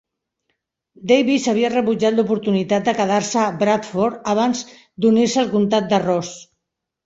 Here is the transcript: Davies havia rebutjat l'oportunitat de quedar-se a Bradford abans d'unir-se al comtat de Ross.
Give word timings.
Davies 1.11 1.45
havia 1.53 1.71
rebutjat 1.73 2.15
l'oportunitat 2.17 2.89
de 2.89 2.97
quedar-se 3.01 3.39
a 3.43 3.53
Bradford 3.61 4.35
abans 4.37 4.67
d'unir-se 4.75 5.47
al 5.47 5.57
comtat 5.57 5.91
de 5.97 6.05
Ross. 6.11 6.37